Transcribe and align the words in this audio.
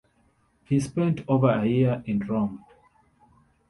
He 0.63 0.79
spent 0.79 1.21
over 1.27 1.51
a 1.51 1.63
year 1.67 2.01
in 2.07 2.21
Rome. 2.25 2.65